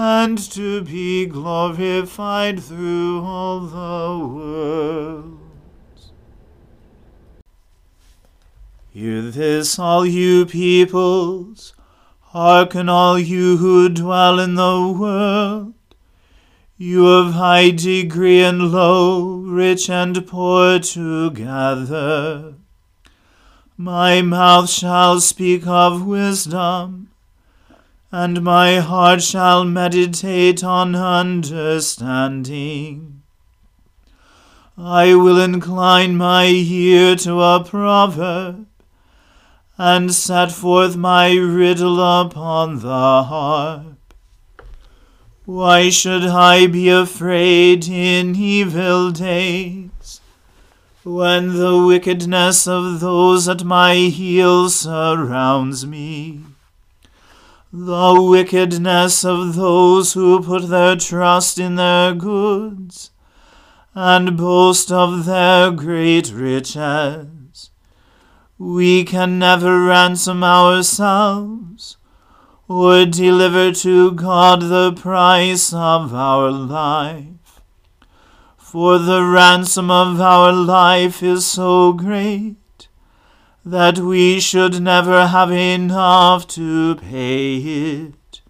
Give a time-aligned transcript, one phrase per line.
[0.00, 6.12] and to be glorified through all the worlds.
[8.88, 11.74] Hear this, all you peoples,
[12.20, 15.74] hearken all you who dwell in the world.
[16.78, 22.54] You of high degree and low, rich and poor together.
[23.76, 27.10] My mouth shall speak of wisdom,
[28.12, 33.22] and my heart shall meditate on understanding.
[34.76, 38.66] I will incline my ear to a proverb,
[39.78, 43.84] and set forth my riddle upon the harp.
[45.44, 50.20] Why should I be afraid in evil days,
[51.02, 56.42] when the wickedness of those at my heels surrounds me?
[57.72, 63.12] The wickedness of those who put their trust in their goods,
[63.94, 67.70] and boast of their great riches.
[68.58, 71.96] We can never ransom ourselves
[72.66, 77.60] or deliver to God the price of our life.
[78.56, 82.56] For the ransom of our life is so great
[83.64, 88.40] that we should never have enough to pay it.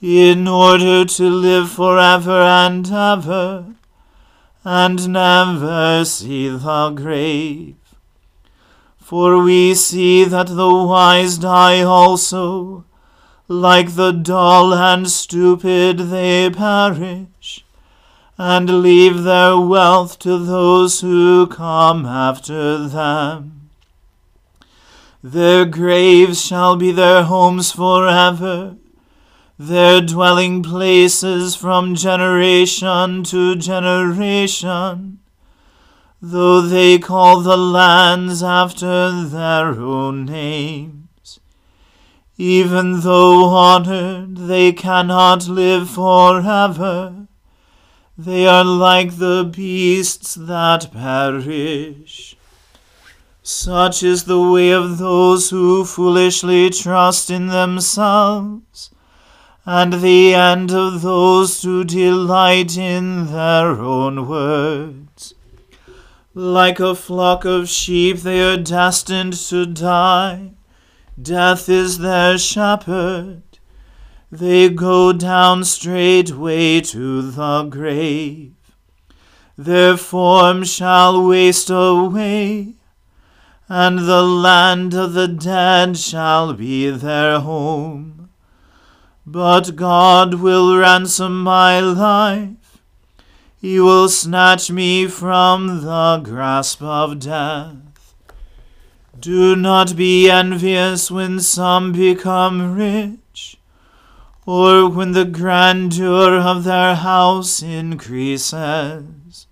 [0.00, 3.74] In order to live forever and ever,
[4.64, 7.76] and never see the grave.
[8.98, 12.84] For we see that the wise die also,
[13.48, 17.64] like the dull and stupid they perish,
[18.36, 23.61] and leave their wealth to those who come after them.
[25.22, 28.76] Their graves shall be their homes forever,
[29.58, 35.20] their dwelling places from generation to generation
[36.24, 41.40] though they call the lands after their own names.
[42.36, 47.26] Even though honored, they cannot live forever.
[48.16, 52.36] They are like the beasts that perish.
[53.44, 58.90] Such is the way of those who foolishly trust in themselves,
[59.66, 65.34] and the end of those who delight in their own words.
[66.34, 70.52] Like a flock of sheep, they are destined to die.
[71.20, 73.42] Death is their shepherd.
[74.30, 78.54] They go down straightway to the grave.
[79.58, 82.76] Their form shall waste away,
[83.68, 88.30] and the land of the dead shall be their home.
[89.26, 92.62] But God will ransom my life
[93.62, 98.12] he will snatch me from the grasp of death.
[99.16, 103.56] Do not be envious when some become rich,
[104.44, 109.46] or when the grandeur of their house increases.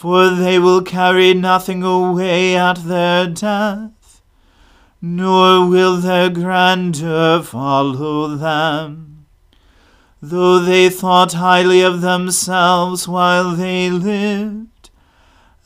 [0.00, 4.20] For they will carry nothing away at their death,
[5.00, 9.06] nor will their grandeur follow them
[10.28, 14.90] though they thought highly of themselves while they lived,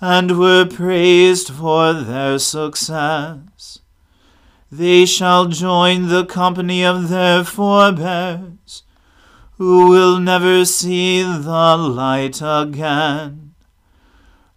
[0.00, 3.78] and were praised for their success.
[4.70, 8.82] They shall join the company of their forebears,
[9.56, 13.49] who will never see the light again.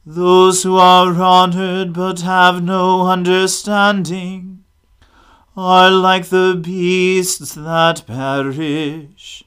[0.05, 4.65] Those who are honored but have no understanding
[5.55, 9.45] are like the beasts that perish.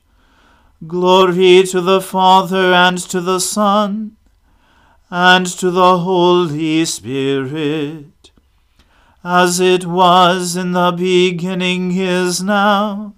[0.87, 4.17] Glory to the Father and to the Son
[5.11, 8.31] and to the Holy Spirit,
[9.23, 13.15] as it was in the beginning is now,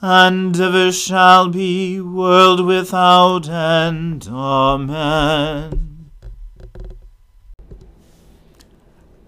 [0.00, 4.26] and ever shall be, world without end.
[4.30, 5.85] Amen.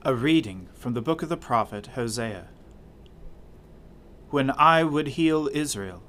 [0.09, 2.49] A reading from the book of the prophet Hosea.
[4.31, 6.03] When I would heal Israel,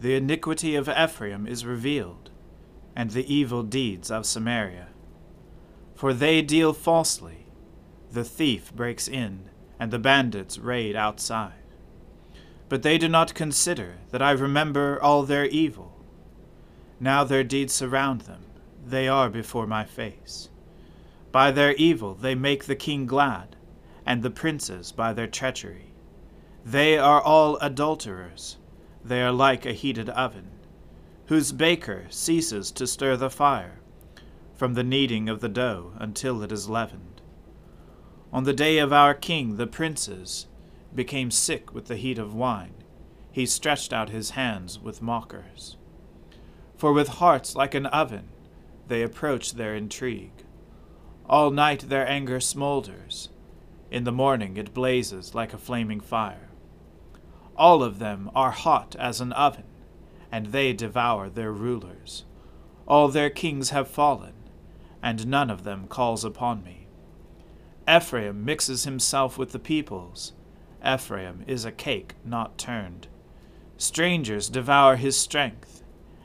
[0.00, 2.32] the iniquity of Ephraim is revealed,
[2.96, 4.88] and the evil deeds of Samaria.
[5.94, 7.46] For they deal falsely,
[8.10, 11.62] the thief breaks in, and the bandits raid outside.
[12.68, 15.92] But they do not consider that I remember all their evil.
[16.98, 18.46] Now their deeds surround them,
[18.84, 20.48] they are before my face.
[21.32, 23.56] By their evil they make the king glad,
[24.06, 25.92] and the princes by their treachery.
[26.64, 28.56] They are all adulterers
[29.04, 30.50] they are like a heated oven,
[31.26, 33.80] whose baker ceases to stir the fire,
[34.54, 37.20] from the kneading of the dough until it is leavened.
[38.32, 40.46] On the day of our king, the princes
[40.94, 42.74] became sick with the heat of wine.
[43.30, 45.76] He stretched out his hands with mockers.
[46.76, 48.28] For with hearts like an oven,
[48.88, 50.44] they approach their intrigue.
[51.28, 53.28] All night their anger smolders.
[53.90, 56.48] In the morning it blazes like a flaming fire.
[57.56, 59.64] All of them are hot as an oven,
[60.32, 62.24] and they devour their rulers.
[62.86, 64.32] All their kings have fallen,
[65.02, 66.86] and none of them calls upon me.
[67.86, 70.32] Ephraim mixes himself with the peoples.
[70.86, 73.08] Ephraim is a cake not turned.
[73.76, 75.82] Strangers devour his strength,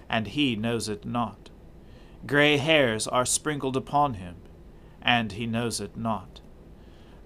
[0.08, 1.50] and he knows it not.
[2.26, 4.36] Gray hairs are sprinkled upon him,
[5.04, 6.42] and he knows it not.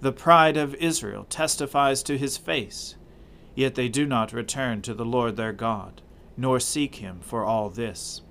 [0.01, 2.95] The pride of Israel testifies to his face
[3.57, 6.03] Yet they do not return to the Lord their God,
[6.37, 8.21] nor seek him for all this.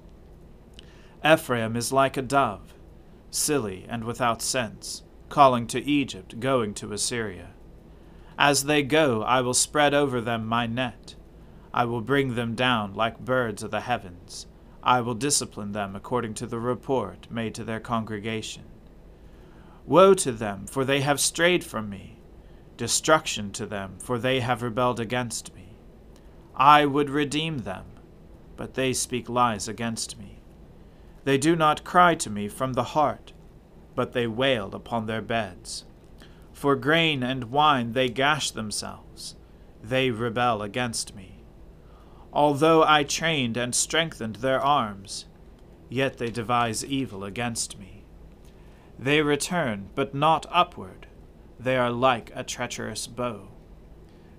[1.24, 2.74] Ephraim is like a dove,
[3.32, 7.48] silly and without sense, calling to Egypt, going to Assyria.
[8.38, 11.16] As they go, I will spread over them my net.
[11.74, 14.46] I will bring them down like birds of the heavens.
[14.80, 18.62] I will discipline them according to the report made to their congregation.
[19.86, 22.16] Woe to them, for they have strayed from me
[22.76, 25.78] Destruction to them, for they have rebelled against me.
[26.54, 27.86] I would redeem them,
[28.56, 30.42] but they speak lies against me.
[31.24, 33.32] They do not cry to me from the heart,
[33.94, 35.86] but they wail upon their beds.
[36.52, 39.36] For grain and wine they gash themselves,
[39.82, 41.44] they rebel against me.
[42.32, 45.24] Although I trained and strengthened their arms,
[45.88, 47.95] yet they devise evil against me.
[48.98, 51.06] They return, but not upward.
[51.58, 53.48] They are like a treacherous bow.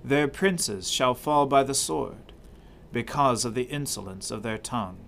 [0.03, 2.33] Their princes shall fall by the sword,
[2.91, 4.99] because of the insolence of their tongue.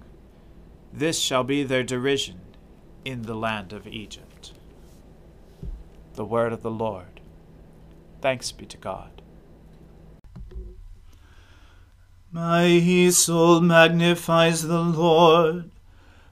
[0.91, 2.41] This shall be their derision
[3.06, 4.53] in the land of Egypt.
[6.13, 7.22] The word of the Lord.
[8.22, 9.22] Thanks be to God.
[12.32, 15.72] My soul magnifies the Lord.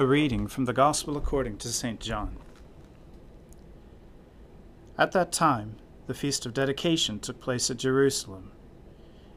[0.00, 2.00] A reading from the Gospel according to St.
[2.00, 2.38] John.
[4.96, 5.76] At that time,
[6.06, 8.50] the feast of dedication took place at Jerusalem.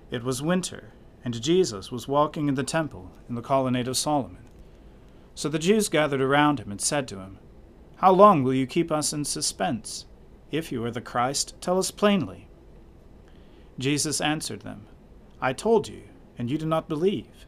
[0.10, 0.94] It was winter,
[1.26, 4.46] and Jesus was walking in the temple in the colonnade of Solomon.
[5.36, 7.40] So the Jews gathered around him and said to him,
[7.98, 10.06] How long will you keep us in suspense?
[10.50, 12.48] If you are the Christ, tell us plainly.
[13.78, 14.88] Jesus answered them,
[15.42, 16.04] I told you,
[16.38, 17.48] and you do not believe.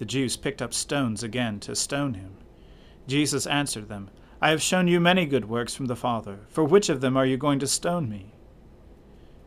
[0.00, 2.38] The Jews picked up stones again to stone him.
[3.06, 4.08] Jesus answered them,
[4.40, 6.38] I have shown you many good works from the Father.
[6.48, 8.32] For which of them are you going to stone me?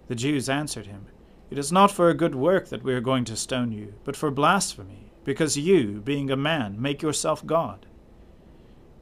[0.09, 1.07] The Jews answered him,
[1.49, 4.15] It is not for a good work that we are going to stone you, but
[4.15, 7.87] for blasphemy, because you, being a man, make yourself God.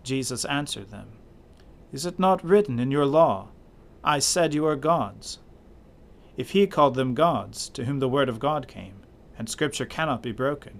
[0.04, 1.10] Jesus answered them,
[1.92, 3.50] Is it not written in your law,
[4.06, 5.40] I said you are gods?
[6.38, 9.02] If he called them gods, to whom the word of God came,
[9.38, 10.80] and Scripture cannot be broken,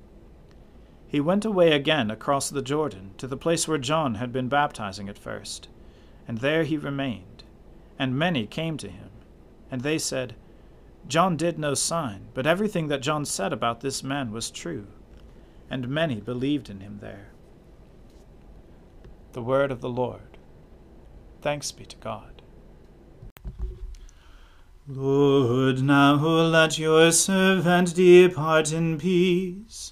[1.11, 5.09] He went away again across the Jordan to the place where John had been baptizing
[5.09, 5.67] at first,
[6.25, 7.43] and there he remained.
[7.99, 9.09] And many came to him,
[9.69, 10.35] and they said,
[11.09, 14.87] John did no sign, but everything that John said about this man was true.
[15.69, 17.31] And many believed in him there.
[19.33, 20.37] The word of the Lord.
[21.41, 22.41] Thanks be to God.
[24.87, 29.91] Lord, now let your servant depart in peace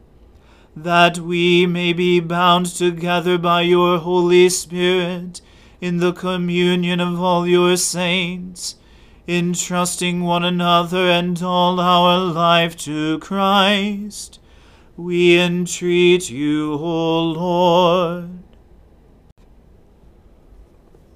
[0.75, 5.41] that we may be bound together by your Holy Spirit
[5.79, 8.75] in the communion of all your saints
[9.27, 14.39] entrusting one another and all our life to Christ,
[14.97, 18.29] we entreat you, O Lord.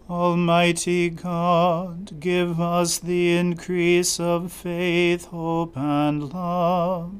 [0.09, 7.19] Almighty God, give us the increase of faith, hope, and love,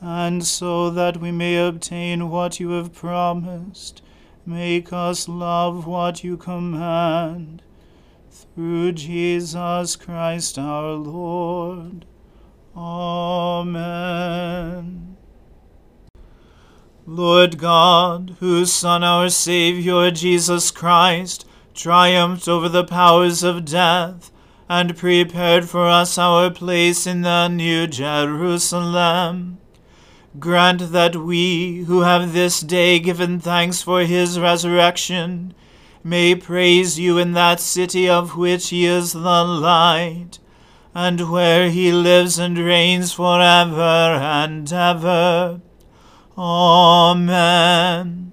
[0.00, 4.02] and so that we may obtain what you have promised,
[4.44, 7.62] make us love what you command
[8.30, 12.04] through Jesus Christ our Lord.
[12.76, 13.96] Amen.
[17.06, 24.32] Lord God, whose Son, our Saviour, Jesus Christ, triumphed over the powers of death,
[24.68, 29.58] and prepared for us our place in the New Jerusalem,
[30.38, 35.54] grant that we, who have this day given thanks for his resurrection,
[36.02, 40.38] may praise you in that city of which he is the light,
[40.94, 45.60] and where he lives and reigns for ever and ever.
[46.38, 48.32] Amen.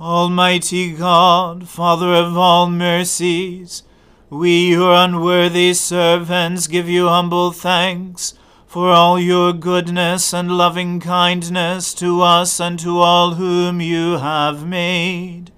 [0.00, 3.82] Almighty God, Father of all mercies,
[4.30, 8.34] we, your unworthy servants, give you humble thanks
[8.72, 14.66] for all your goodness and loving kindness to us and to all whom you have
[14.66, 15.52] made.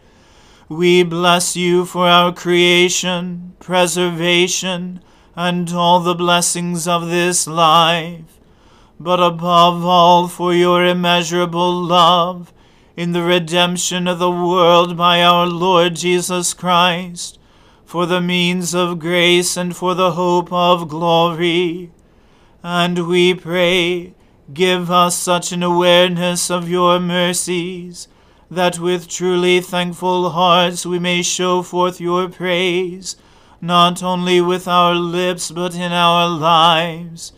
[0.68, 4.98] We bless you for our creation, preservation,
[5.36, 8.40] and all the blessings of this life,
[8.98, 12.52] but above all for your immeasurable love
[12.96, 17.38] in the redemption of the world by our Lord Jesus Christ,
[17.84, 21.92] for the means of grace and for the hope of glory.
[22.66, 24.14] And we pray,
[24.54, 28.08] give us such an awareness of your mercies
[28.50, 33.16] that with truly thankful hearts we may show forth your praise,
[33.60, 37.34] not only with our lips but in our lives,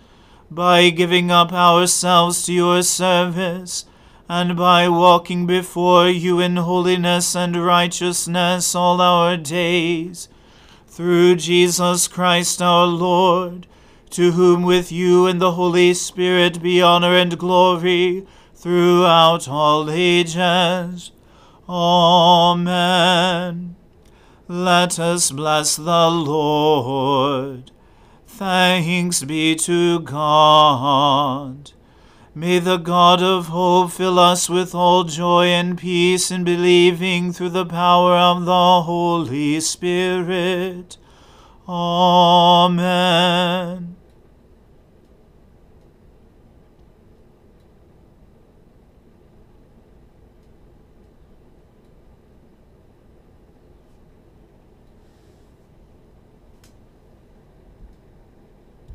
[0.48, 3.84] by giving up ourselves to your service,
[4.28, 10.28] and by walking before you in holiness and righteousness all our days,
[10.86, 13.66] through Jesus Christ our Lord,
[14.10, 21.12] to whom with you and the Holy Spirit be honor and glory throughout all ages.
[21.68, 22.96] Amen.
[24.48, 27.70] Let us bless the Lord.
[28.26, 31.72] Thanks be to God.
[32.34, 37.48] May the God of hope fill us with all joy and peace in believing through
[37.48, 40.98] the power of the Holy Spirit.
[41.66, 42.76] Amen.